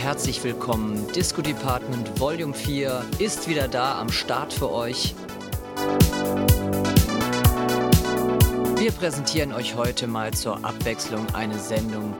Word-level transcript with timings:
herzlich 0.00 0.42
willkommen. 0.42 1.06
Disco 1.12 1.42
Department 1.42 2.18
Volume 2.18 2.54
4 2.54 3.04
ist 3.18 3.48
wieder 3.48 3.68
da 3.68 4.00
am 4.00 4.10
Start 4.10 4.50
für 4.50 4.72
euch. 4.72 5.14
Wir 8.76 8.92
präsentieren 8.92 9.52
euch 9.52 9.76
heute 9.76 10.06
mal 10.06 10.32
zur 10.32 10.64
Abwechslung 10.64 11.26
eine 11.34 11.58
Sendung 11.58 12.16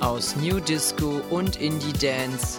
aus 0.00 0.34
New 0.34 0.58
Disco 0.58 1.20
und 1.30 1.54
Indie 1.54 1.92
Dance. 1.92 2.58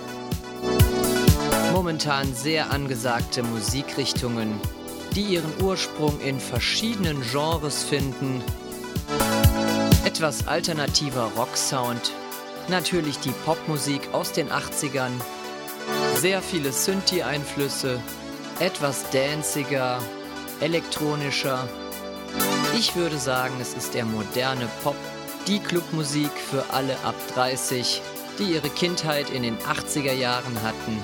Momentan 1.74 2.34
sehr 2.34 2.72
angesagte 2.72 3.44
Musikrichtungen, 3.44 4.58
die 5.16 5.34
ihren 5.34 5.52
Ursprung 5.62 6.22
in 6.22 6.40
verschiedenen 6.40 7.22
Genres 7.30 7.84
finden. 7.84 8.42
Etwas 10.06 10.48
alternativer 10.48 11.30
Rocksound, 11.36 12.14
natürlich 12.72 13.20
die 13.20 13.34
Popmusik 13.46 14.02
aus 14.14 14.32
den 14.32 14.50
80ern, 14.50 15.12
sehr 16.16 16.42
viele 16.42 16.72
Synthie-Einflüsse, 16.72 18.00
etwas 18.60 19.10
danciger, 19.12 20.00
elektronischer. 20.62 21.68
Ich 22.78 22.96
würde 22.96 23.18
sagen, 23.18 23.56
es 23.60 23.74
ist 23.74 23.94
der 23.94 24.06
moderne 24.06 24.68
Pop, 24.84 24.96
die 25.48 25.60
Clubmusik 25.60 26.32
für 26.50 26.64
alle 26.74 26.94
ab 27.04 27.16
30, 27.36 28.02
die 28.40 28.54
ihre 28.54 28.70
Kindheit 28.70 29.30
in 29.30 29.44
den 29.44 29.58
80er 29.58 30.14
Jahren 30.14 30.64
hatten 30.64 30.98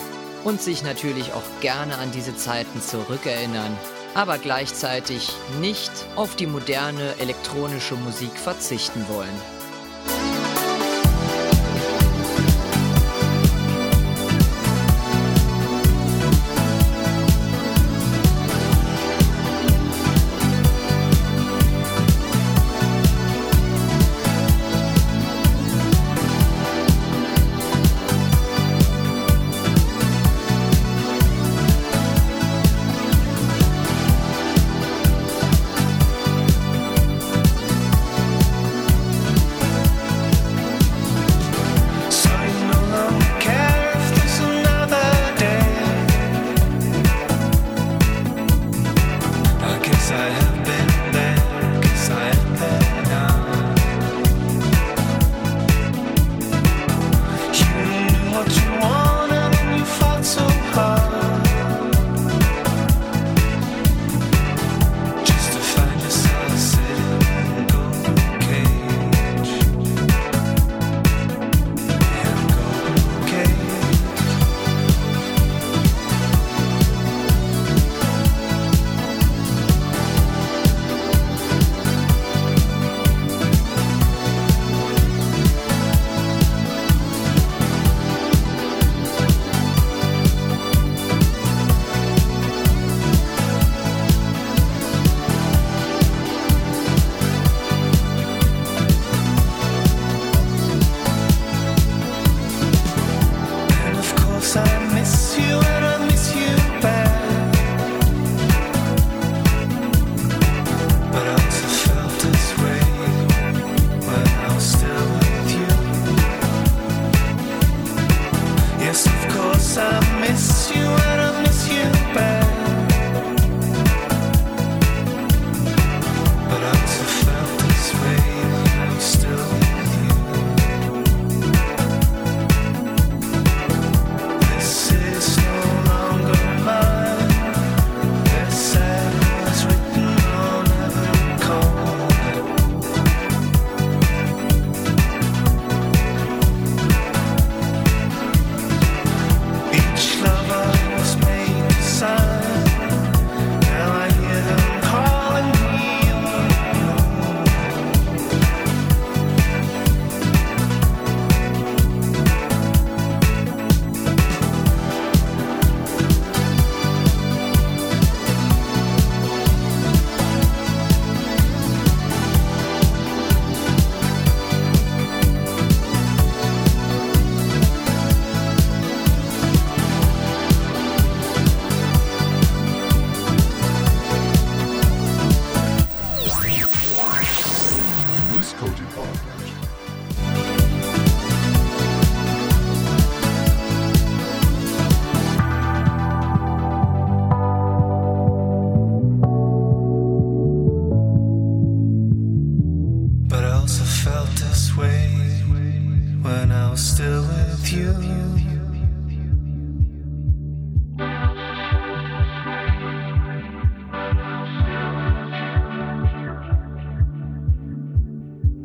und 0.44 0.62
sich 0.62 0.84
natürlich 0.84 1.34
auch 1.34 1.62
gerne 1.62 1.98
an 1.98 2.12
diese 2.12 2.36
Zeiten 2.36 2.82
zurückerinnern, 2.82 3.78
aber 4.16 4.38
gleichzeitig 4.38 5.32
nicht 5.60 5.92
auf 6.16 6.36
die 6.36 6.48
moderne 6.48 7.16
elektronische 7.20 7.96
Musik 7.96 8.38
verzichten 8.38 9.06
wollen. 9.10 9.57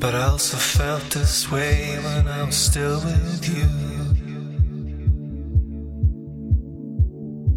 But 0.03 0.17
I 0.17 0.25
also 0.25 0.57
felt 0.57 1.11
this 1.11 1.49
way 1.49 1.97
when 2.03 2.27
I 2.27 2.43
was 2.43 2.57
still 2.57 2.99
with 3.05 3.49
you. 3.49 3.69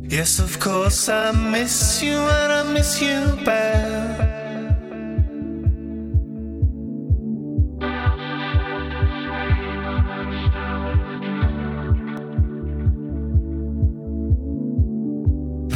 Yes, 0.08 0.38
of 0.38 0.60
course, 0.60 1.10
I 1.10 1.32
miss 1.32 2.04
you 2.04 2.14
and 2.14 2.52
I 2.54 2.62
miss 2.72 3.02
you 3.02 3.36
bad. 3.44 4.36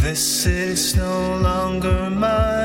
This 0.03 0.45
is 0.45 0.95
no 0.95 1.37
longer 1.37 2.11
mine. 2.11 2.58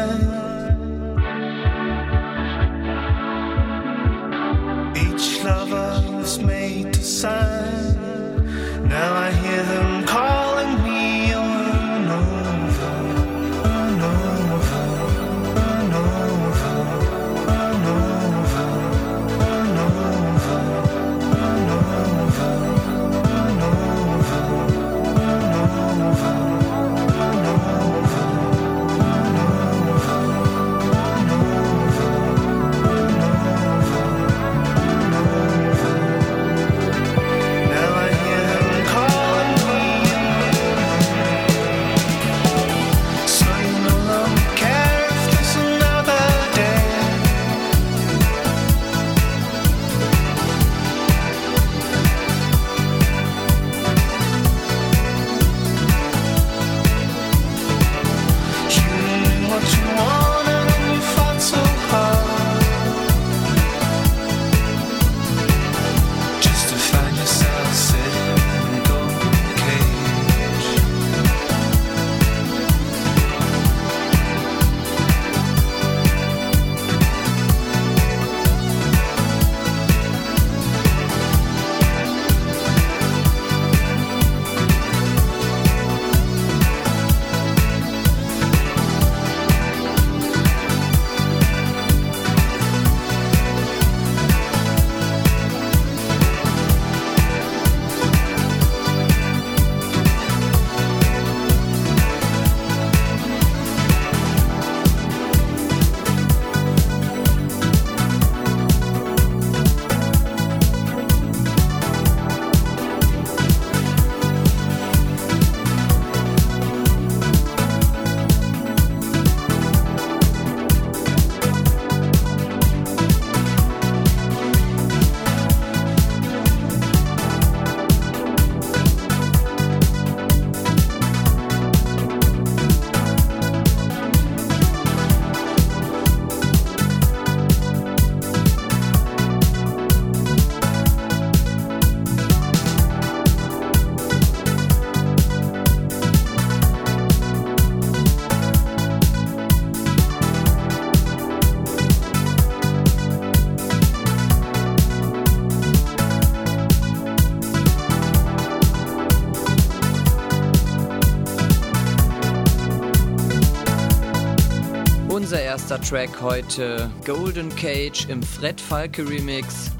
Erster 165.64 165.80
Track 165.80 166.20
heute 166.20 166.90
Golden 167.06 167.48
Cage 167.56 168.06
im 168.10 168.22
Fred 168.22 168.60
Falke 168.60 169.08
Remix. 169.08 169.70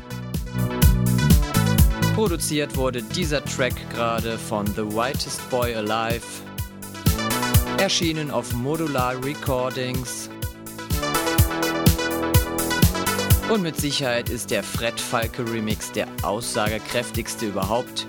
Produziert 2.15 2.75
wurde 2.75 3.03
dieser 3.03 3.45
Track 3.45 3.75
gerade 3.91 4.39
von 4.39 4.67
The 4.67 4.81
Whitest 4.81 5.51
Boy 5.51 5.75
Alive. 5.75 6.25
Erschienen 7.77 8.31
auf 8.31 8.55
Modular 8.55 9.23
Recordings. 9.23 10.31
Und 13.51 13.61
mit 13.61 13.79
Sicherheit 13.79 14.31
ist 14.31 14.51
der 14.51 14.63
Fred 14.63 14.99
Falke 14.99 15.47
Remix 15.47 15.93
der 15.93 16.09
aussagekräftigste 16.23 17.45
überhaupt. 17.45 18.07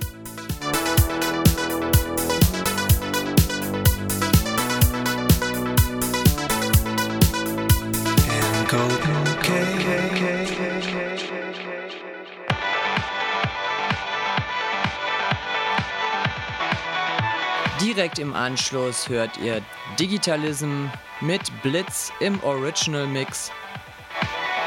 Direkt 17.95 18.19
im 18.19 18.33
Anschluss 18.33 19.07
hört 19.07 19.37
ihr 19.37 19.61
Digitalism 19.97 20.87
mit 21.21 21.61
Blitz 21.61 22.11
im 22.19 22.43
Original 22.43 23.07
Mix. 23.07 23.53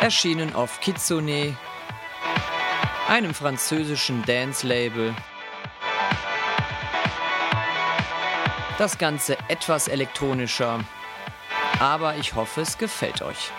Erschienen 0.00 0.54
auf 0.54 0.80
Kitsune, 0.80 1.54
einem 3.06 3.34
französischen 3.34 4.24
Dance-Label. 4.24 5.14
Das 8.78 8.96
Ganze 8.96 9.36
etwas 9.48 9.88
elektronischer, 9.88 10.80
aber 11.80 12.16
ich 12.16 12.34
hoffe, 12.34 12.62
es 12.62 12.78
gefällt 12.78 13.20
euch. 13.20 13.50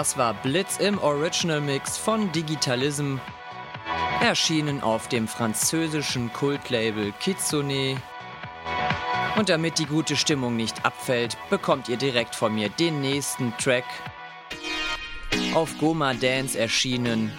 Das 0.00 0.16
war 0.16 0.32
Blitz 0.32 0.78
im 0.78 0.96
Original 0.96 1.60
Mix 1.60 1.98
von 1.98 2.32
Digitalism, 2.32 3.18
erschienen 4.22 4.82
auf 4.82 5.08
dem 5.08 5.28
französischen 5.28 6.32
Kultlabel 6.32 7.12
Kitsune. 7.20 8.00
Und 9.36 9.50
damit 9.50 9.78
die 9.78 9.84
gute 9.84 10.16
Stimmung 10.16 10.56
nicht 10.56 10.86
abfällt, 10.86 11.36
bekommt 11.50 11.90
ihr 11.90 11.98
direkt 11.98 12.34
von 12.34 12.54
mir 12.54 12.70
den 12.70 13.02
nächsten 13.02 13.54
Track. 13.58 13.84
Auf 15.52 15.76
Goma 15.76 16.14
Dance 16.14 16.58
erschienen. 16.58 17.30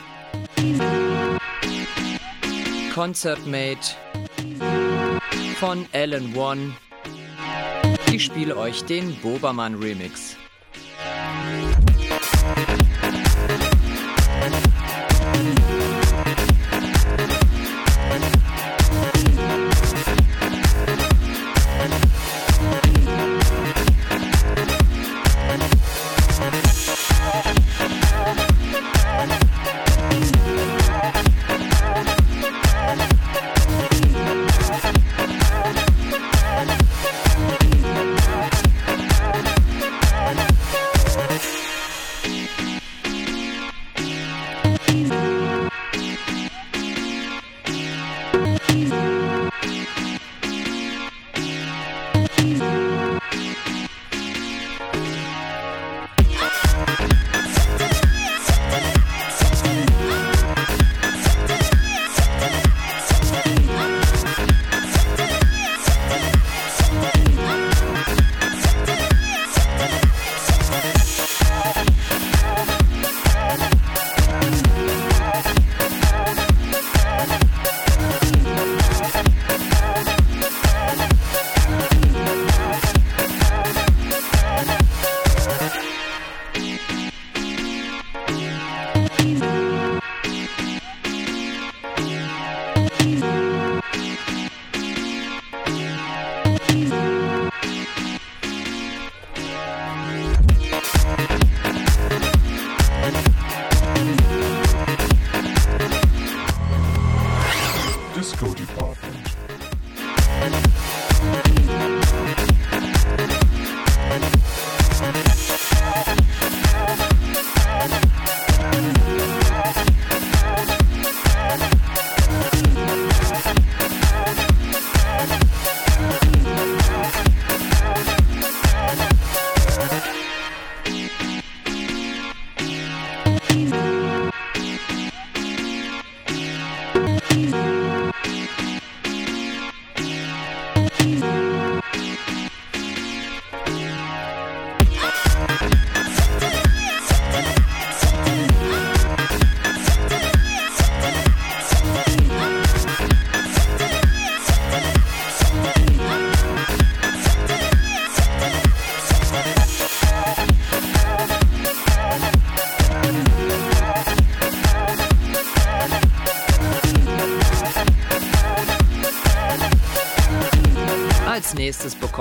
Concert 2.94 3.44
Mate 3.48 3.96
von 5.56 5.88
Alan 5.94 6.36
One. 6.36 6.76
Ich 8.12 8.26
spiele 8.26 8.56
euch 8.56 8.84
den 8.84 9.16
Bobermann 9.16 9.74
Remix. 9.82 10.38
Disco 12.56 12.91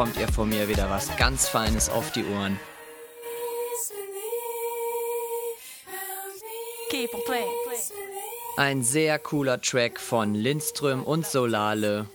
bekommt 0.01 0.19
ihr 0.19 0.33
von 0.33 0.49
mir 0.49 0.67
wieder 0.67 0.89
was 0.89 1.15
ganz 1.19 1.47
Feines 1.47 1.91
auf 1.91 2.11
die 2.13 2.25
Ohren. 2.25 2.59
Ein 8.57 8.83
sehr 8.83 9.19
cooler 9.19 9.61
Track 9.61 10.01
von 10.01 10.35
Lindström 10.35 11.05
und 11.05 11.27
Solale. 11.27 12.07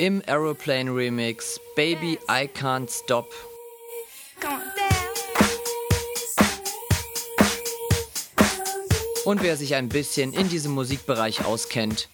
Im 0.00 0.24
Aeroplane 0.26 0.92
Remix 0.92 1.60
Baby 1.76 2.18
I 2.28 2.48
Can't 2.52 2.90
Stop. 2.90 3.32
Und 9.24 9.40
wer 9.44 9.56
sich 9.56 9.76
ein 9.76 9.88
bisschen 9.88 10.32
in 10.32 10.48
diesem 10.48 10.72
Musikbereich 10.72 11.44
auskennt, 11.44 12.08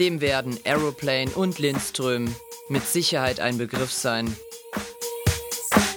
dem 0.00 0.20
werden 0.20 0.58
Aeroplane 0.64 1.30
und 1.30 1.60
Lindström 1.60 2.34
mit 2.68 2.86
Sicherheit 2.86 3.40
ein 3.40 3.58
Begriff 3.58 3.92
sein. 3.92 4.36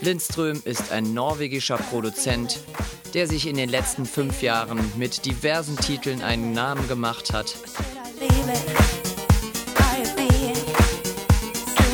Lindström 0.01 0.61
ist 0.65 0.91
ein 0.91 1.13
norwegischer 1.13 1.77
Produzent, 1.77 2.59
der 3.13 3.27
sich 3.27 3.47
in 3.47 3.57
den 3.57 3.69
letzten 3.69 4.05
fünf 4.05 4.41
Jahren 4.41 4.79
mit 4.97 5.25
diversen 5.25 5.77
Titeln 5.77 6.21
einen 6.21 6.53
Namen 6.53 6.87
gemacht 6.87 7.33
hat. 7.33 7.55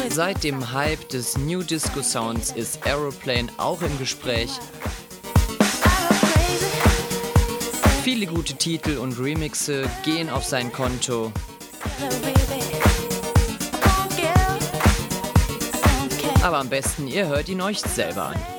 Seit 0.09 0.43
dem 0.43 0.71
Hype 0.71 1.09
des 1.09 1.37
New 1.37 1.61
Disco 1.61 2.01
Sounds 2.01 2.51
ist 2.51 2.85
Aeroplane 2.85 3.47
auch 3.57 3.81
im 3.81 3.97
Gespräch. 3.99 4.51
Viele 8.03 8.27
gute 8.27 8.53
Titel 8.53 8.97
und 8.97 9.19
Remixe 9.19 9.89
gehen 10.03 10.29
auf 10.29 10.45
sein 10.45 10.71
Konto. 10.71 11.33
Aber 16.45 16.59
am 16.59 16.69
besten, 16.69 17.07
ihr 17.07 17.25
hört 17.25 17.49
ihn 17.49 17.59
euch 17.59 17.79
selber 17.81 18.25
an. 18.25 18.54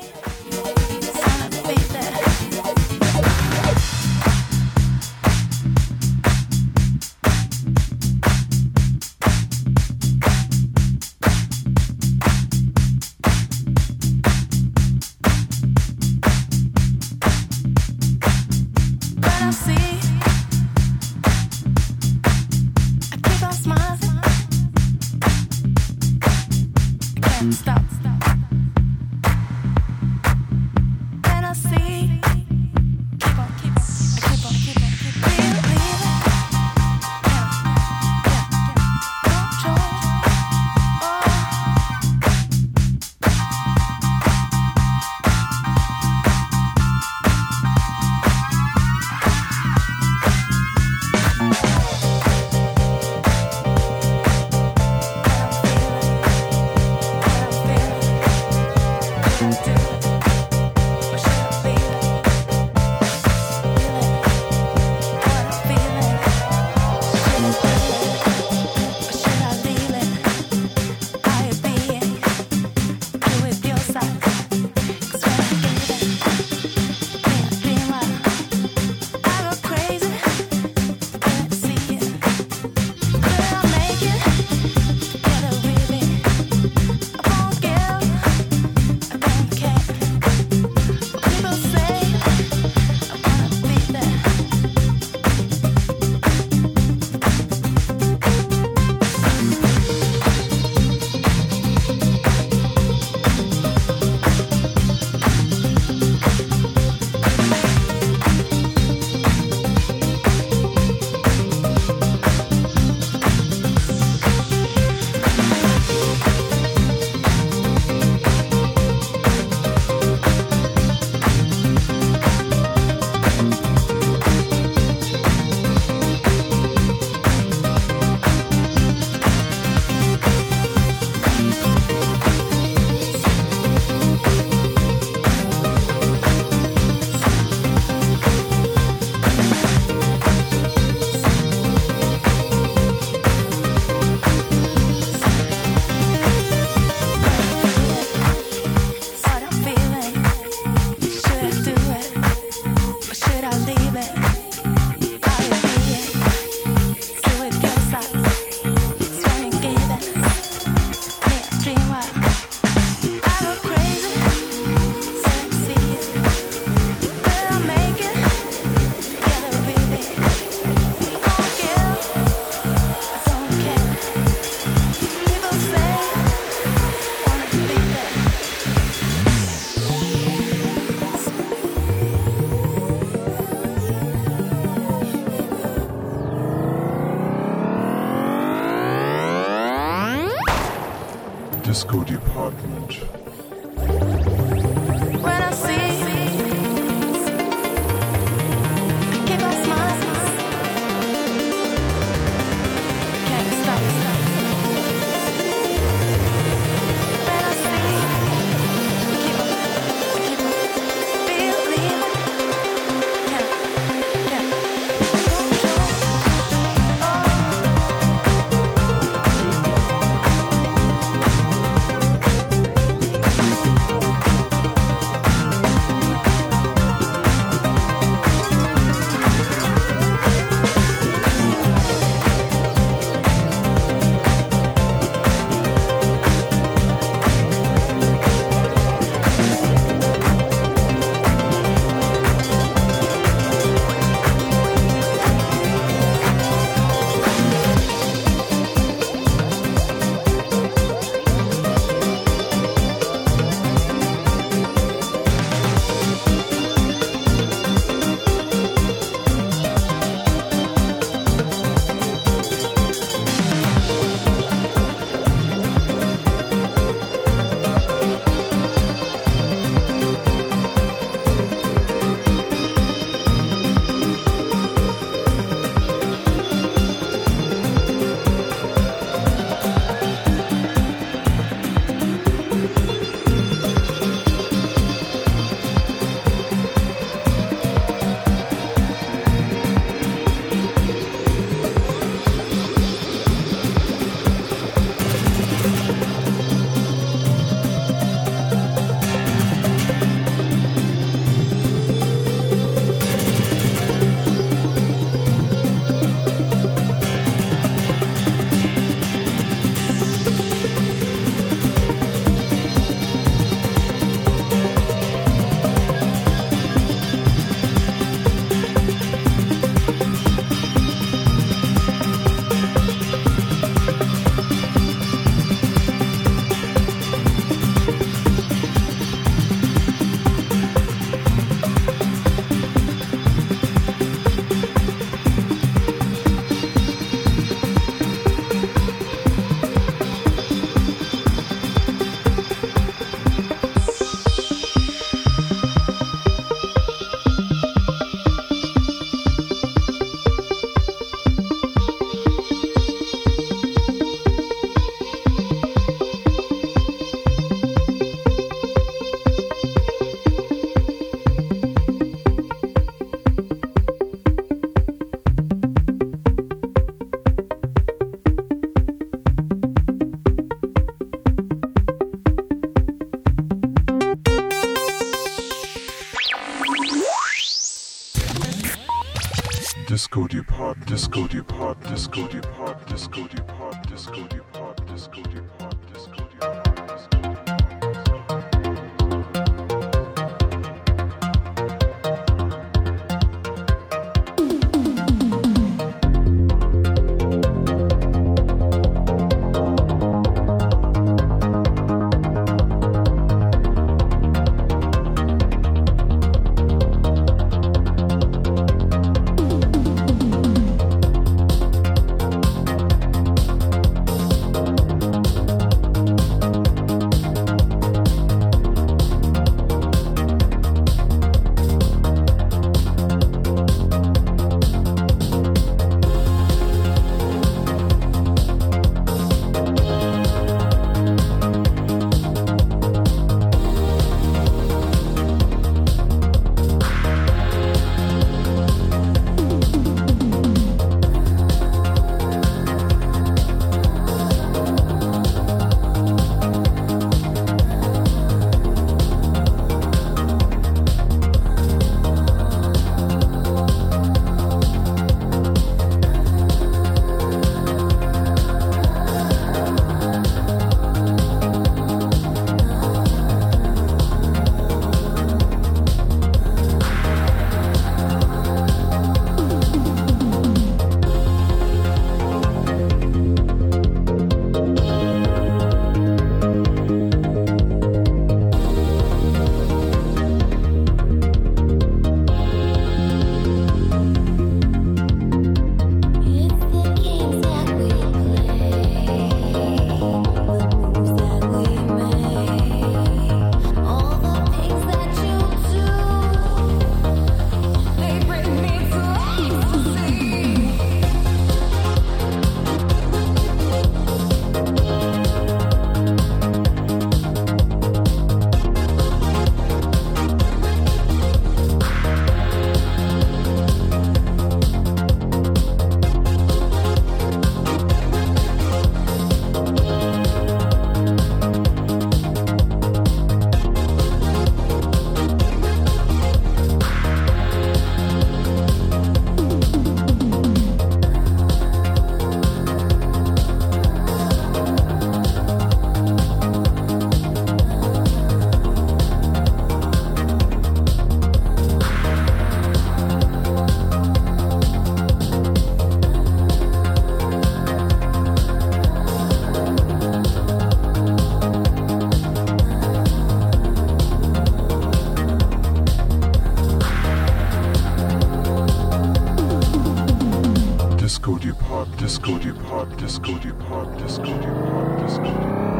Disco 561.47 561.63
Depart, 561.63 561.97
Disco 561.97 562.39
Depart, 562.39 562.99
Disco 562.99 563.39
Depart, 563.39 563.97
Disco 563.99 564.25
Depart, 564.25 564.99
Disco 565.01 565.23
Depart. 565.23 565.77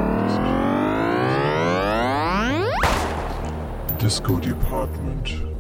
Disco 3.99 4.39
Department. 4.39 5.56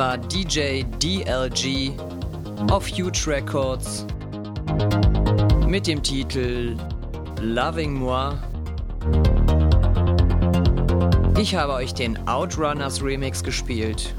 War 0.00 0.16
DJ 0.16 0.82
DLG 1.02 1.92
auf 2.70 2.88
Huge 2.88 3.26
Records 3.26 4.06
mit 5.66 5.86
dem 5.86 6.02
Titel 6.02 6.74
Loving 7.42 7.92
Moi. 7.92 8.32
Ich 11.38 11.54
habe 11.54 11.74
euch 11.74 11.92
den 11.92 12.16
Outrunners 12.26 13.04
Remix 13.04 13.44
gespielt. 13.44 14.14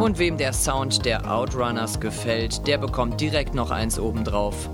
Und 0.00 0.20
wem 0.20 0.36
der 0.36 0.52
Sound 0.52 1.04
der 1.04 1.28
Outrunners 1.28 1.98
gefällt, 1.98 2.68
der 2.68 2.78
bekommt 2.78 3.20
direkt 3.20 3.56
noch 3.56 3.72
eins 3.72 3.98
obendrauf. 3.98 4.70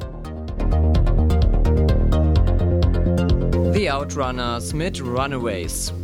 The 3.73 3.91
Outrunners 3.91 4.75
mit 4.75 5.01
Runaways. 5.03 5.95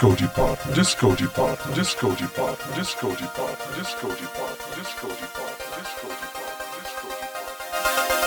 Disco 0.00 0.16
Department, 0.16 0.74
Disco 0.74 1.14
Department, 1.14 1.74
Disco 1.76 2.14
Department, 2.14 2.74
Disco 2.74 3.08
Department, 3.16 3.76
Disco 3.76 4.08
Department, 4.08 4.74
Disco 4.74 5.08
Department, 5.08 5.76
Disco 5.76 6.08
Department, 6.08 6.72
Disco 6.80 7.08
Department. 7.10 8.19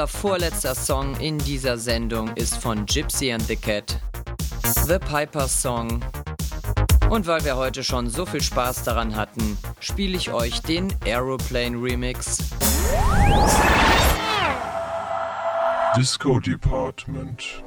Unser 0.00 0.18
vorletzter 0.18 0.74
Song 0.74 1.14
in 1.20 1.36
dieser 1.36 1.76
Sendung 1.76 2.34
ist 2.34 2.56
von 2.56 2.86
Gypsy 2.86 3.32
and 3.32 3.42
the 3.42 3.54
Cat, 3.54 4.00
The 4.86 4.98
Piper's 4.98 5.60
Song. 5.60 6.02
Und 7.10 7.26
weil 7.26 7.44
wir 7.44 7.56
heute 7.56 7.84
schon 7.84 8.08
so 8.08 8.24
viel 8.24 8.40
Spaß 8.40 8.84
daran 8.84 9.14
hatten, 9.14 9.58
spiele 9.78 10.16
ich 10.16 10.32
euch 10.32 10.62
den 10.62 10.90
Aeroplane 11.04 11.76
Remix. 11.76 12.38
Disco 15.94 16.40
Department. 16.40 17.59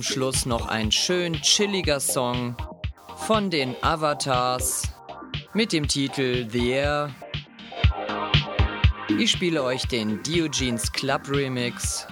zum 0.00 0.14
Schluss 0.14 0.46
noch 0.46 0.66
ein 0.66 0.90
schön 0.90 1.34
chilliger 1.42 2.00
Song 2.00 2.56
von 3.26 3.50
den 3.50 3.74
Avatars 3.82 4.84
mit 5.52 5.74
dem 5.74 5.86
Titel 5.88 6.48
The 6.48 6.70
Air. 6.70 7.14
Ich 9.18 9.30
spiele 9.32 9.62
euch 9.62 9.86
den 9.88 10.22
Diogenes 10.22 10.90
Club 10.90 11.28
Remix 11.28 12.06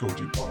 Goji 0.00 0.24
Bar. 0.32 0.49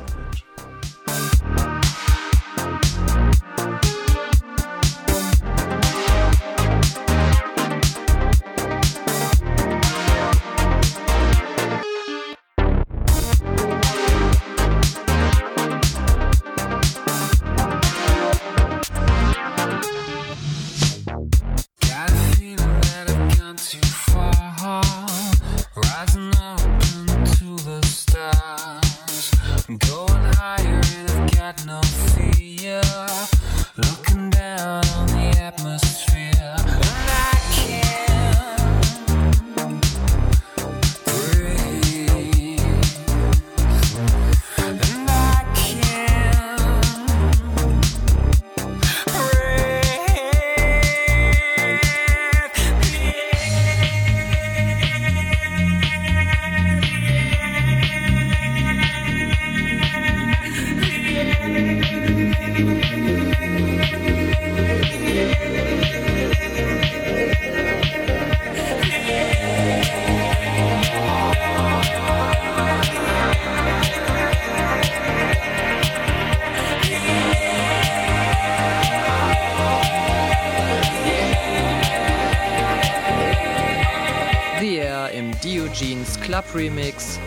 Club 86.30 86.46
Remix. 86.54 87.20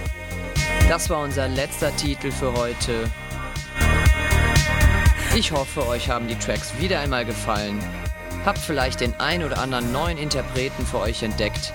Das 0.89 1.11
war 1.11 1.25
unser 1.25 1.49
letzter 1.49 1.91
Titel 1.97 2.31
für 2.31 2.53
heute. 2.53 3.11
Ich 5.35 5.51
hoffe, 5.51 5.89
euch 5.89 6.09
haben 6.09 6.29
die 6.29 6.37
Tracks 6.37 6.73
wieder 6.79 7.01
einmal 7.01 7.25
gefallen. 7.25 7.81
Habt 8.47 8.59
vielleicht 8.59 9.01
den 9.01 9.19
ein 9.19 9.43
oder 9.43 9.59
anderen 9.59 9.91
neuen 9.91 10.19
Interpreten 10.19 10.87
für 10.87 11.01
euch 11.01 11.25
entdeckt. 11.25 11.75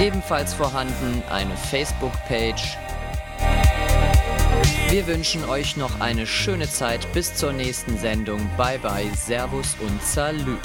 Ebenfalls 0.00 0.52
vorhanden 0.52 1.22
eine 1.30 1.56
Facebook-Page. 1.56 2.76
Wir 4.90 5.06
wünschen 5.06 5.44
euch 5.44 5.76
noch 5.76 6.00
eine 6.00 6.26
schöne 6.26 6.68
Zeit 6.68 7.06
bis 7.12 7.32
zur 7.36 7.52
nächsten 7.52 7.96
Sendung. 7.96 8.40
Bye 8.56 8.80
bye, 8.80 9.08
Servus 9.14 9.76
und 9.78 10.02
Salü. 10.02 10.56